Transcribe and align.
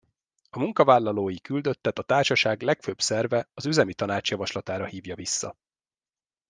A 0.49 0.59
munkavállalói 0.59 1.41
küldöttet 1.41 1.99
a 1.99 2.03
társaság 2.03 2.61
legfőbb 2.61 3.01
szerve 3.01 3.49
az 3.53 3.65
üzemi 3.65 3.93
tanács 3.93 4.29
javaslatára 4.29 4.85
hívja 4.85 5.15
vissza. 5.15 5.55